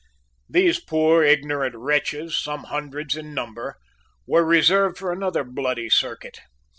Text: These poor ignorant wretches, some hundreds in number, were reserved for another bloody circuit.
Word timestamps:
These 0.49 0.79
poor 0.79 1.21
ignorant 1.23 1.75
wretches, 1.75 2.35
some 2.35 2.63
hundreds 2.63 3.15
in 3.15 3.35
number, 3.35 3.77
were 4.25 4.43
reserved 4.43 4.97
for 4.97 5.11
another 5.13 5.43
bloody 5.43 5.91
circuit. 5.91 6.39